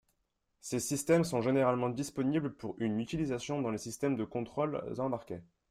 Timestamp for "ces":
0.61-0.79